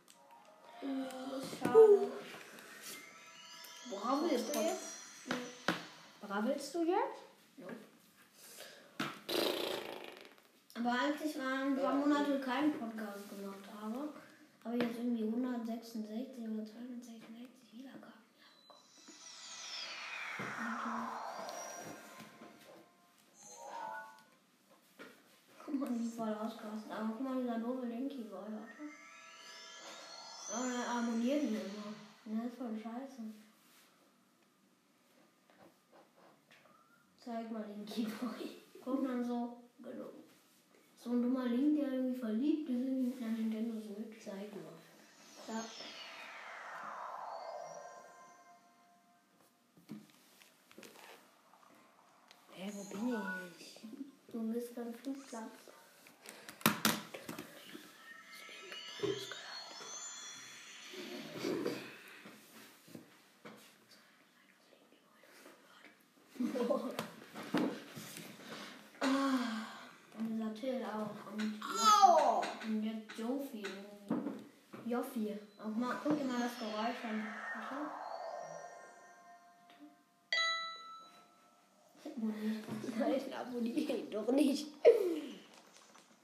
[3.90, 4.86] Worauf willst du jetzt?
[6.22, 7.26] Brabbelst du jetzt?
[10.78, 14.10] Aber als ich mal ein paar Monate keinen Podcast gemacht habe,
[14.64, 18.14] habe ich jetzt irgendwie 166 oder 266 Wiedergaben.
[25.66, 26.92] Guck mal, wie voll ausgerastet.
[26.92, 28.84] Aber guck mal, dieser doofe Linky Boy, warte.
[30.54, 31.96] Aber er abonniert ihn immer.
[32.26, 33.22] Ne, ist voll scheiße.
[37.24, 38.62] Zeig mal Linky Boy.
[38.84, 40.25] Guck dann so, genau.
[41.06, 44.26] So ein dummer Link, der irgendwie verliebt ist in der Nintendo Switch.
[44.26, 44.74] Zeig mal.
[45.46, 45.64] Da.
[52.54, 53.16] Hä, wo bin
[53.60, 53.82] ich?
[54.34, 55.75] Du bist beim Flugplatz.
[82.18, 84.68] Nein, abonniere ihn doch nicht.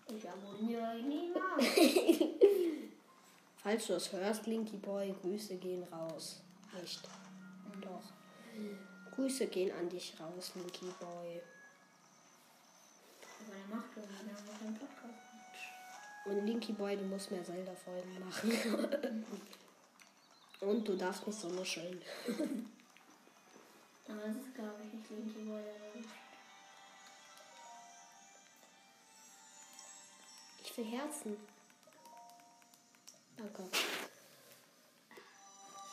[0.08, 1.66] Ich abonniere ihn niemals.
[3.64, 6.42] Falls du es hörst, Linky Boy, Grüße gehen raus.
[6.80, 7.02] Nicht.
[7.82, 8.04] Doch.
[9.12, 11.42] Grüße gehen an dich raus, Linky Boy.
[13.40, 15.12] Aber der macht einen Podcast.
[16.26, 19.26] Und Linky Boy, du musst mehr Zelda-Folgen machen.
[20.62, 22.02] Und du darfst nicht so nuscheln.
[24.08, 25.60] Aber das ist, glaube ich, nicht Linky Boy.
[25.62, 26.06] aber-
[30.64, 31.38] Ich will Herzen.
[33.38, 33.64] Danke.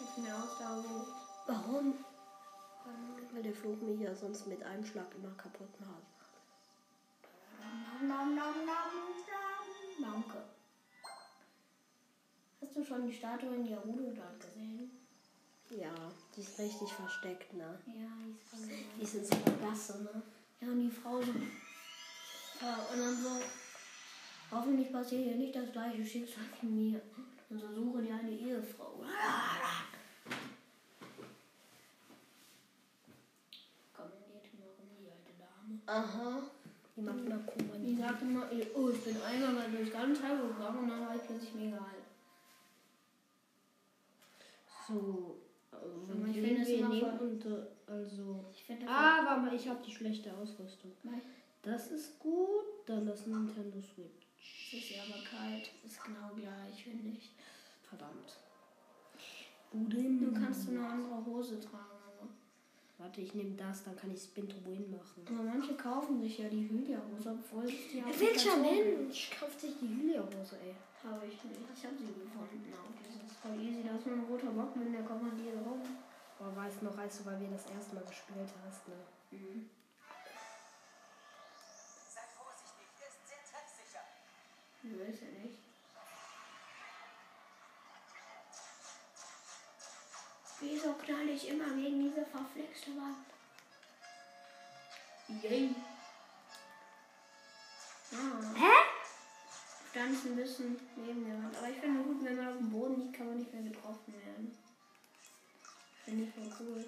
[0.00, 1.08] Ich hätte mir Ausdauer geholt.
[1.46, 2.04] Warum?
[3.32, 6.02] Weil der Flug mich ja sonst mit einem Schlag immer kaputt macht.
[10.00, 10.44] Danke.
[12.60, 15.07] Hast du schon die Statue in Gerudo dort gesehen?
[15.70, 15.92] Ja,
[16.34, 17.78] die ist richtig versteckt, ne?
[17.86, 18.68] Ja, die ist voll.
[18.96, 20.22] Die ist in so einer Gasse, ne?
[20.60, 21.32] Ja, und die Frau so.
[22.60, 23.42] Ja, und dann so.
[24.50, 27.02] Hoffentlich passiert hier nicht das gleiche Schicksal wie mir.
[27.50, 29.04] Und so suche dir eine Ehefrau.
[33.94, 35.80] Kommentierte noch um die alte Dame.
[35.86, 36.42] Aha.
[36.96, 37.78] Die macht immer Kummer.
[37.78, 41.14] Die sagte immer, oh, ich bin einmal mal durch ganz Hyrule gegangen und dann war
[41.14, 42.06] ich plötzlich mega alt.
[44.86, 45.36] So.
[45.82, 48.44] Also, ich finde es immer und, äh, also.
[48.52, 50.92] Ich Ah, warte mal, ich habe die schlechte Ausrüstung.
[51.02, 51.22] Nein.
[51.62, 54.26] Das ist gut, dann das Nintendo Switch.
[54.72, 55.70] Es ist ja aber kalt.
[55.84, 57.30] Ist genau gleich, finde ich.
[57.88, 58.36] Verdammt.
[59.72, 61.84] Du kannst eine andere Hose tragen.
[62.18, 62.28] Aber,
[62.98, 65.22] Warte, ich nehme das, dann kann ich Spin to Win machen.
[65.28, 69.72] aber manche kaufen sich ja die Hylia-Hose, obwohl es die auch Welcher Mensch kauft sich
[69.80, 70.74] die Hylia-Hose, ey?
[71.04, 71.60] Habe ich nicht.
[71.74, 72.74] Ich habe sie gefunden.
[72.74, 72.90] Auch.
[72.98, 73.82] Das ist voll easy.
[73.84, 75.82] Da ist nur ein roter Bock mit, der kommandiert rum.
[76.38, 78.94] Boah, weiß noch, als du bei mir das erste Mal gespielt hast, ne?
[82.10, 84.04] Sei vorsichtig, er ist sehr treffsicher.
[84.82, 85.58] Du weißt ja nicht.
[90.60, 93.26] Wieso knall ich immer gegen diese verflixte Wand?
[95.42, 95.74] Yay.
[98.12, 98.54] Ah.
[98.56, 98.87] Hä?
[99.98, 101.56] Ich ein bisschen neben der Wand.
[101.56, 104.14] Aber ich finde gut, wenn man auf dem Boden liegt, kann man nicht mehr getroffen
[104.14, 104.56] werden.
[106.04, 106.86] Finde ich voll cool.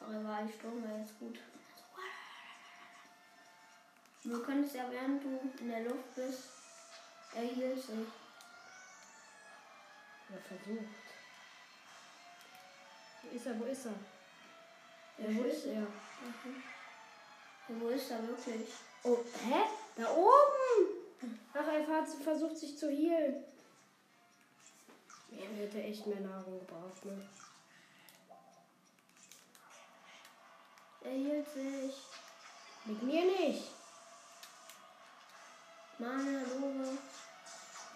[0.00, 1.40] Rivalsturm wäre jetzt gut.
[4.22, 6.44] Du könntest ja, während du in der Luft bist,
[7.34, 8.06] erhielt sich.
[10.30, 11.06] Er versucht.
[13.22, 13.58] Wo ist er?
[13.58, 13.92] Wo ist er?
[15.18, 15.80] Ja, wo ist er?
[15.80, 16.75] Mhm.
[17.68, 18.68] Wo ist er wirklich?
[19.02, 19.62] Oh, hä?
[19.96, 21.30] Da oben!
[21.52, 23.44] Ach, er hat versucht sich zu healen.
[25.32, 27.28] Er hätte echt mehr Nahrung gebraucht, ne?
[31.02, 31.94] Er hielt sich.
[32.84, 33.64] Mit mir nicht.
[35.98, 36.84] Lobe.
[36.84, 36.98] Du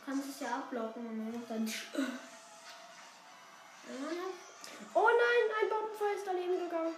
[0.05, 1.73] kannst es ja abblocken und dann.
[4.95, 6.95] Oh nein, ein Bombenfall ist daneben gegangen.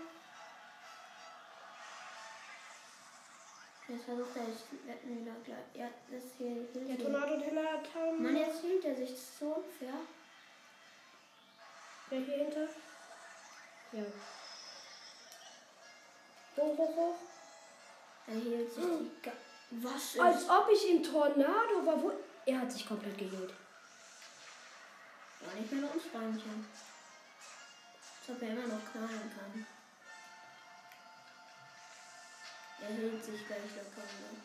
[3.92, 4.46] Jetzt versucht er
[4.88, 5.58] wetten wieder gleich.
[5.74, 6.98] Ja, das hier Der ihn.
[6.98, 9.10] Tornado-Teller hat ähm, Mann, jetzt hielt er sich.
[9.10, 9.94] Das ist so unfair.
[12.08, 12.68] Wer hier hinter?
[13.92, 14.04] Ja.
[16.56, 17.16] Hoch, hoch, hoch.
[18.28, 19.10] Er hielt sich die.
[19.22, 19.32] Ga
[19.72, 20.20] Was ist?
[20.20, 22.02] Als ob ich im Tornado war.
[22.02, 22.12] Wo
[22.46, 23.52] er hat sich komplett geheilt.
[25.40, 26.66] War nicht mehr uns Beinchen.
[28.20, 29.66] Als ob er immer noch knallen kann.
[32.82, 34.42] Er hielt sich gleich locker wieder.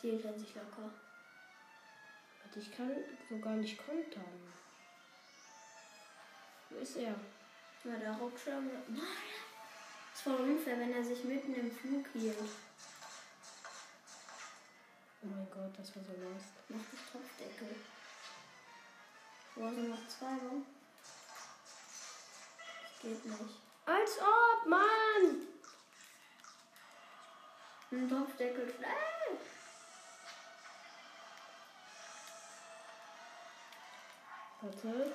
[0.00, 0.90] Hielt er sich locker.
[2.42, 2.92] Warte, Ich kann
[3.28, 4.52] so gar nicht kontern.
[6.70, 7.14] Wo ist er?
[7.84, 8.70] Ja, der Ruckschirm.
[10.12, 12.36] ist voll unfair, wenn er sich mitten im Flug hielt.
[15.22, 16.54] Oh mein Gott, das war so lost.
[16.68, 17.76] Mach das Topfdeckel.
[19.54, 20.66] Wo sind noch zwei, warum?
[23.02, 23.60] Geht nicht.
[23.86, 25.46] Als ob, Mann!
[27.92, 28.68] Ein Topfdeckel.
[28.68, 29.36] Äh!
[34.60, 35.14] Warte.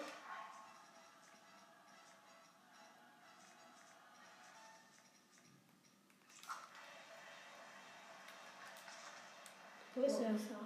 [9.93, 10.64] Wo ist er?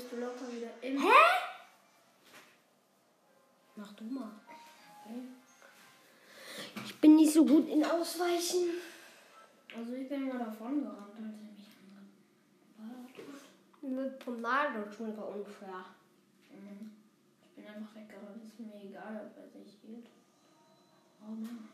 [0.00, 0.98] Bist du locker wieder im.
[0.98, 1.08] Hä?
[3.76, 4.30] Mach du mal.
[6.86, 8.80] Ich bin nicht so gut in Ausweichen.
[9.76, 11.66] Also ich bin immer davon gerannt, als er mich
[12.80, 13.12] angerannt
[13.82, 15.84] Mit Tornado schon war unfair.
[16.48, 16.92] Mhm.
[17.44, 18.42] Ich bin einfach weggerannt.
[18.42, 20.06] Ist mir egal, ob er sich hielt.
[21.20, 21.68] Oh Mann.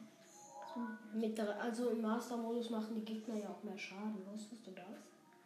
[1.15, 4.27] Mit der, also im Master-Modus machen die Gegner ja auch mehr Schaden.
[4.33, 4.85] Wusstest du das?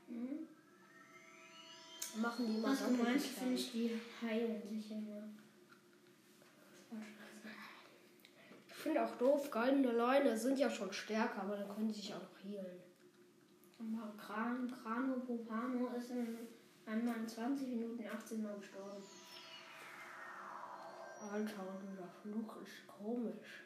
[0.09, 0.49] Mhm.
[2.17, 5.23] Machen die immer Was du meinst, finde ich, die heilen sich immer.
[8.67, 12.15] Ich finde auch doof, goldene Leune sind ja schon stärker, aber dann können sie sich
[12.15, 12.81] auch noch healen.
[13.79, 16.37] Aber Kran, Krano Popano ist in
[16.87, 19.03] einmal in 20 Minuten 18 Mal gestorben.
[21.33, 23.65] Alter, dieser Fluch ist komisch.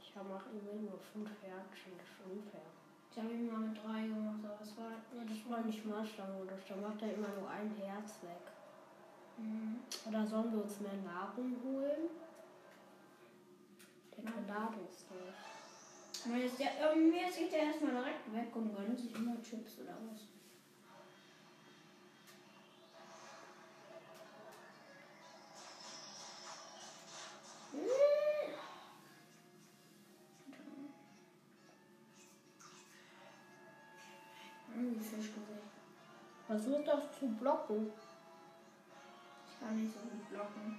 [0.00, 2.62] Ich habe auch immer nur fünf Herzchen, das ist unfair.
[3.14, 4.90] Ich habe ihn mal mit drei gemacht, aber es war.
[4.90, 8.42] Ja, Das war nicht Master-Modus, da macht er immer nur ein Herz weg.
[9.38, 9.78] Mhm.
[10.08, 12.10] Oder sollen wir uns mehr Nahrung holen?
[14.16, 16.26] Der Tornado ist durch.
[16.26, 19.78] Mir ist der, ähm, mir ist der erstmal direkt weg und gönnt sich immer Chips
[19.78, 20.33] oder was.
[36.54, 37.92] Versuch doch zu blocken.
[39.44, 40.78] Ich kann nicht so gut blocken.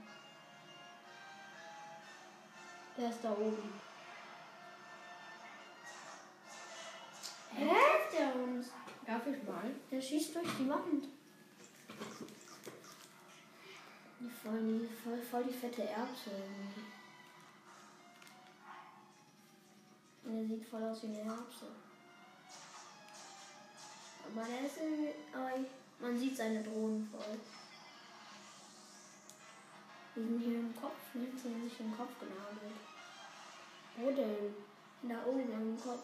[2.98, 3.74] Der ist da oben.
[7.52, 7.76] Hä?
[8.14, 8.72] Der uns?
[9.06, 9.70] Darf ich mal?
[9.92, 11.10] Der schießt durch die Wand.
[14.22, 16.86] Die voll, die, voll, voll die fette Erbse irgendwie.
[20.24, 21.68] Der sieht voll aus wie eine Erbse.
[24.28, 25.14] Aber der ist irgendwie.
[26.00, 27.40] Man sieht seine Drohnen voll.
[30.16, 30.96] Die sind hier im Kopf?
[31.14, 32.80] Die sind sich im Kopf genagelt.
[33.98, 34.56] Wo denn?
[35.04, 36.04] Da oben im Kopf.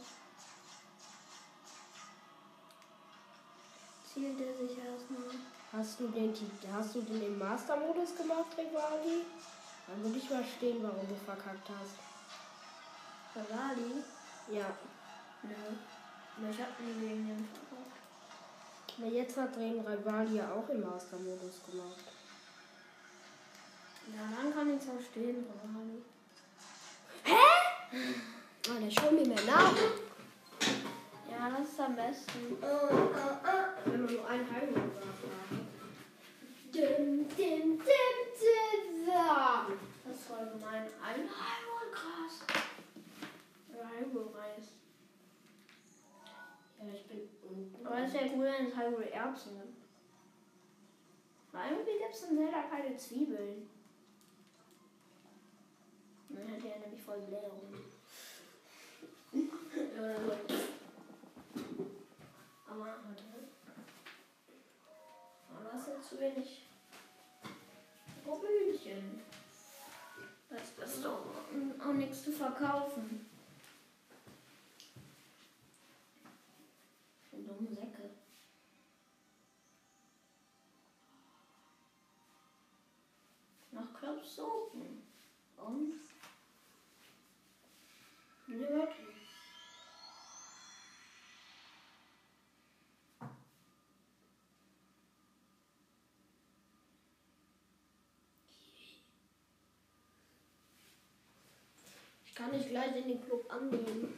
[4.14, 5.30] Zielt er sich erstmal.
[5.74, 6.34] Hast du den,
[6.74, 9.26] hast du den im Master-Modus gemacht, Rivali?
[9.88, 11.96] Dann würde ich verstehen, warum du verkackt hast.
[13.34, 14.04] Ferrari?
[14.50, 14.74] Ja.
[15.44, 15.54] Nö.
[16.38, 17.48] Aber ich hab nie gegen den.
[18.98, 22.06] Aber jetzt hat den Rivali ja auch im Master-Modus gemacht.
[24.14, 26.02] Ja, dann kann ich es verstehen, Ronaldo.
[28.70, 29.76] Oh, der schaut mir mehr nach.
[31.30, 32.58] Ja, das ist am besten.
[33.86, 34.64] Wenn man nur einen hat.
[36.74, 39.68] Dim, dim, dim, dim, da.
[40.06, 40.88] Das voll gemein.
[41.04, 42.62] Ein Highball, krass.
[46.90, 47.86] Ich bin unten.
[47.86, 49.82] Aber es wäre cool, wenn es Highball Erbsen gibt.
[51.52, 53.70] Weil irgendwie gibt es in Zelda keine Zwiebeln.
[56.30, 57.74] Dann hätte er nämlich voll Blähung.
[59.34, 60.32] Oder so.
[62.68, 63.24] Aber, warte.
[65.50, 66.66] Aber das jetzt zu wenig.
[68.26, 69.22] Robbenhühnchen.
[70.50, 71.26] Das ist doch
[71.80, 73.31] auch nichts zu verkaufen.
[77.52, 78.10] Dumme Säcke.
[83.72, 85.04] Nach Klopsopen.
[85.58, 85.94] Und?
[88.48, 89.08] Nördlich.
[102.26, 104.14] Ich kann nicht gleich in den Club annehmen.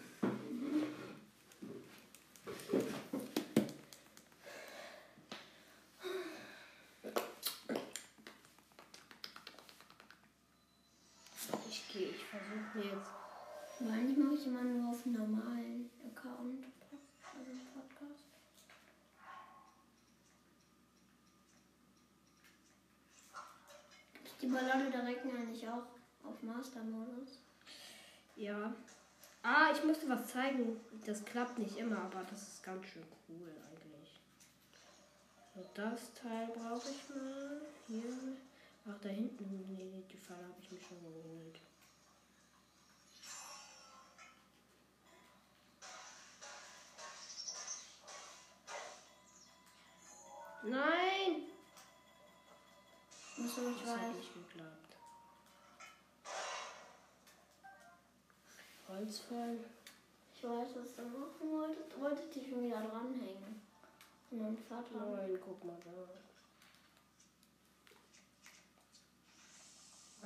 [11.70, 13.12] Ich gehe, ich versuche mir jetzt.
[13.80, 16.66] Weil eigentlich mache ich immer nur auf normalen Account.
[17.36, 18.26] Also Podcast.
[24.42, 25.84] Die Ballade direkt eigentlich auch
[26.24, 27.40] auf Master-Modus?
[28.36, 28.74] Ja.
[29.42, 30.80] Ah, ich musste was zeigen.
[31.06, 34.22] Das klappt nicht immer, aber das ist ganz schön cool eigentlich.
[35.56, 37.62] So, das Teil brauche ich mal.
[37.88, 38.38] Hier.
[38.90, 39.66] Ach, da hinten.
[39.70, 41.60] Nee, die Falle habe ich mir schon geholt.
[50.64, 51.44] Nein!
[53.38, 54.96] Achso, ich Das hat nicht geklappt.
[58.88, 59.60] Holzfall.
[60.36, 61.92] Ich weiß, was du machen wolltest.
[61.94, 63.62] Du wolltest dich schon wieder dranhängen.
[64.32, 65.06] Und dann Vater.
[65.06, 65.92] Nein, guck mal da.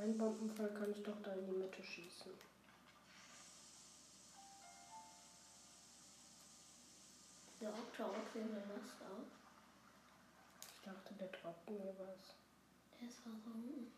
[0.01, 2.31] Ein Bombenfall kann ich doch da in die Mitte schießen.
[7.59, 9.36] Der Okta okay, wenn das da.
[10.87, 12.35] Ich dachte, der droppt mir was.
[12.97, 13.91] Der ist versunken.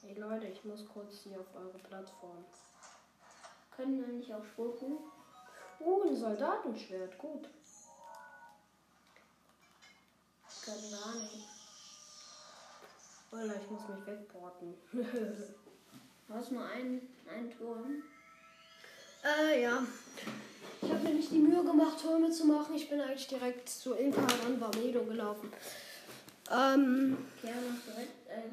[0.00, 2.42] Hey Leute, ich muss kurz hier auf eure Plattform.
[3.72, 4.96] Können wir nicht auch spucken?
[5.80, 7.46] Oh, ein Soldatenschwert, gut.
[10.64, 11.55] Können gar nicht.
[13.36, 14.74] Alter, ich muss mich wegporten.
[16.28, 18.02] Du hast nur einen, einen Turm.
[19.22, 19.78] äh, ja.
[20.82, 22.74] Ich habe mir nicht die Mühe gemacht, Türme zu machen.
[22.74, 25.52] Ich bin eigentlich direkt zu Inka und Barmedo gelaufen.
[26.50, 27.16] Ähm.
[27.44, 28.50] Ja, mach direkt, äh,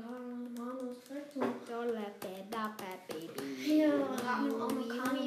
[0.55, 1.39] Manus direkt so.
[3.07, 3.55] Baby.
[3.57, 3.89] Hier,
[4.23, 5.19] Rahmen Amerikaner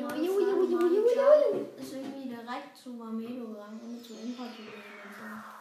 [1.77, 5.56] ist irgendwie direkt zu Barmedo gegangen, ohne zu Impa zu gehen.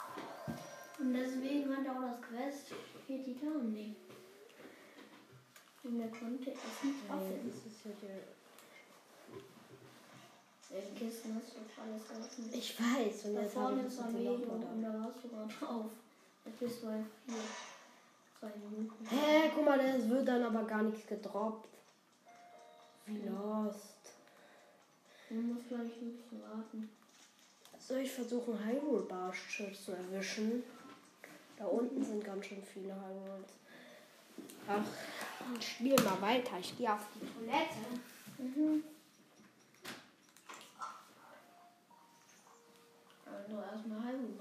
[1.06, 2.74] Und deswegen hat er auch das Quest
[3.06, 3.96] vier Titanen.
[5.84, 7.40] Und er konnte es nicht waffen.
[7.46, 8.24] das ist ja hier.
[10.76, 12.50] In Kisten hast du alles offen.
[12.52, 15.92] Ich weiß, und Da vorne ist mal und da warst du gerade drauf.
[16.44, 17.36] Jetzt bist du einfach hier.
[18.40, 19.08] Zwei Minuten.
[19.08, 21.70] Hä, guck mal, es wird dann aber gar nichts gedroppt.
[23.06, 24.00] Wie lost.
[25.30, 26.90] Man muss vielleicht ein bisschen warten.
[27.80, 30.64] Soll ich versuchen, Hyrule Barsche zu erwischen?
[31.58, 33.52] Da unten sind ganz schön viele Hyrules.
[34.68, 34.84] Ach,
[35.60, 36.58] ich spiel mal weiter.
[36.60, 37.76] Ich gehe auf die Toilette.
[38.38, 38.84] Mhm.
[43.26, 44.38] Also erstmal halben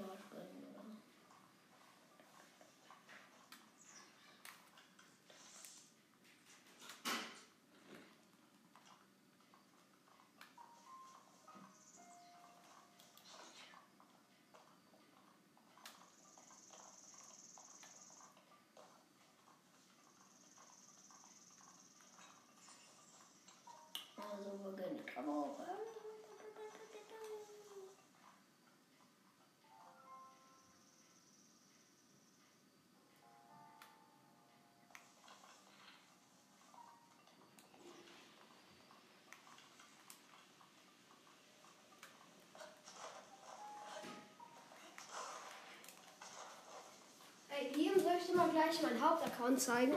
[48.25, 49.93] ich dir mal gleich meinen Hauptaccount zeigen.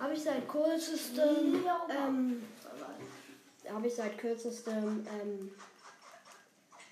[0.00, 2.42] Habe ich seit kürzestem, ähm,
[3.68, 5.52] habe ich seit kürzestem, ähm,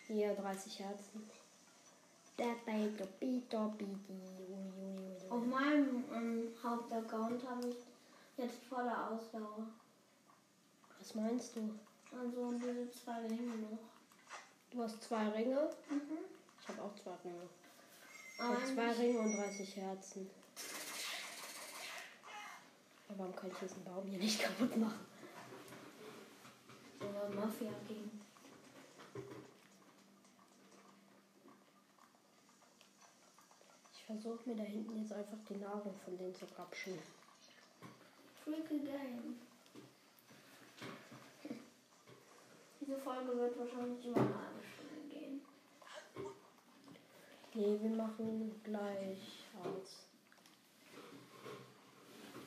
[0.07, 1.31] hier 30 Herzen.
[5.31, 7.77] Auf meinem ähm, Hauptaccount habe ich
[8.37, 9.67] jetzt volle Ausdauer.
[10.99, 11.71] Was meinst du?
[12.17, 13.79] Also diese zwei Ringe noch.
[14.71, 15.71] Du hast zwei Ringe.
[15.91, 16.19] Mhm.
[16.61, 17.49] Ich habe auch zwei Ringe.
[18.39, 20.31] Aber habe zwei Ringe und 30 Herzen.
[23.09, 25.15] Aber warum kann ich diesen Baum hier nicht kaputt machen?
[27.05, 28.21] sogar Mafia gegen.
[33.93, 36.99] Ich versuche mir da hinten jetzt einfach die Nahrung von denen zu grapschen.
[38.45, 39.39] Freaky Game.
[42.81, 44.74] Diese Folge wird wahrscheinlich Stunde gehen.
[47.57, 50.09] Nee, wir machen gleich aus.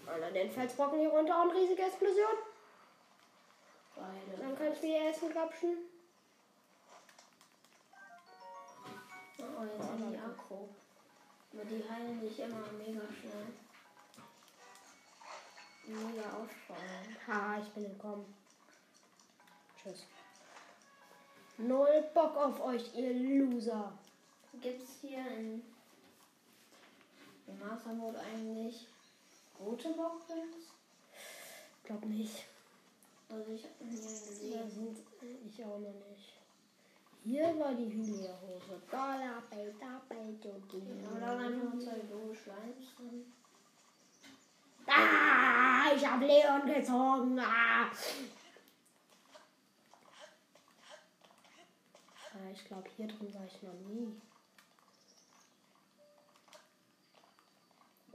[0.05, 2.37] Alter, den Felsbrocken hier runter und riesige Explosion.
[3.95, 4.37] Beide.
[4.37, 5.77] Dann kann ich wieder essen grapschen.
[9.39, 10.69] Oh, jetzt sind die aggro.
[11.53, 13.47] Aber die heilen sich immer mega schnell.
[15.85, 17.17] Mega ausfallen.
[17.25, 18.33] Haha, ich bin entkommen.
[19.81, 20.05] Tschüss.
[21.57, 23.93] Null Bock auf euch, ihr Loser.
[24.61, 25.61] Gibt's hier in,
[27.47, 28.87] im Master Mode eigentlich
[29.59, 30.71] rote Boxes?
[31.83, 32.45] Glaub nicht.
[33.29, 34.69] Also ich habe nie einen Da gesehen.
[34.69, 34.97] sind
[35.47, 36.33] ich auch noch nicht.
[37.23, 38.81] Hier war die Hylia-Hose.
[38.89, 40.81] Da, da, bei, Jogi.
[41.05, 43.33] Aber da waren einfach zwei doofe Schleims drin.
[44.87, 47.37] Ah, ich hab Leon gezogen.
[47.39, 47.89] Ah.
[52.33, 54.21] Ah, ich glaube, hier drin war ich noch nie.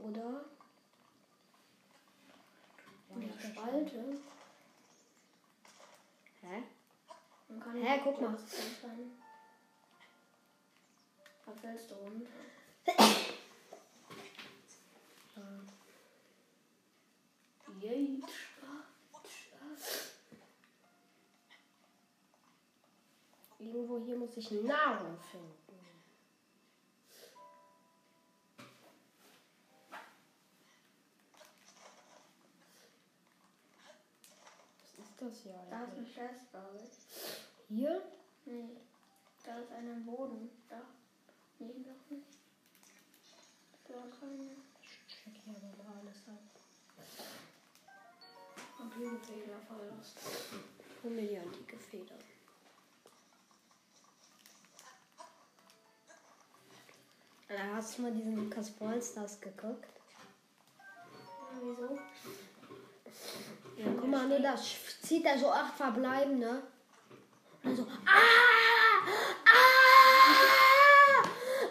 [0.03, 0.43] Oder?
[3.09, 4.17] In der Spalte.
[6.41, 6.63] Hä?
[7.47, 8.37] Man kann Hä, guck mal.
[11.45, 12.29] Da fällst du runter.
[17.81, 18.23] Yay.
[23.59, 25.62] Irgendwo hier muss ich Nahrung finden.
[35.23, 36.05] Das hier Da ist eine
[36.77, 36.91] ich.
[37.69, 38.01] Hier?
[38.45, 38.69] Nee.
[39.45, 40.49] Da ist einer im Boden.
[40.69, 40.81] Da.
[41.59, 42.37] Nee, doch nicht.
[43.87, 44.55] Da keine.
[44.81, 46.39] Ich check hier aber mal alles ab.
[48.77, 50.19] Computerfehler verlost.
[51.03, 52.15] Hol mir die antike Feder.
[57.49, 59.87] Alter, hast du mal diesen Lucas Ballstars geguckt?
[60.79, 61.99] Ja, wieso?
[63.77, 66.61] Ja, guck mal, ne, da zieht er so acht verbleibende.
[67.63, 68.19] Und dann so, ah!
[69.45, 69.63] Ah!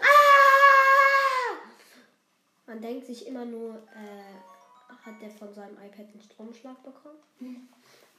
[0.01, 1.55] Ah!
[2.65, 4.33] Man denkt sich immer nur, äh,
[5.05, 7.19] hat der von seinem iPad einen Stromschlag bekommen?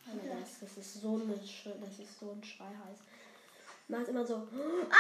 [0.07, 2.99] Alter, das, das ist so eine, das ist so ein Schrei heiß.
[3.89, 4.49] Macht immer so,
[4.91, 4.95] ah!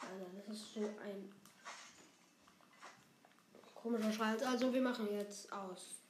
[0.00, 1.32] Alter, das ist so ein
[3.86, 4.34] komischer Schrei.
[4.50, 6.00] Also wir machen jetzt aus.